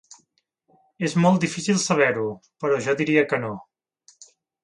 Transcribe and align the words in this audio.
És 1.07 1.13
molt 1.25 1.43
difícil 1.43 1.77
saber-ho, 1.83 2.25
però 2.65 2.79
jo 2.87 2.95
diria 3.03 3.27
que 3.35 3.41
no. 3.47 3.53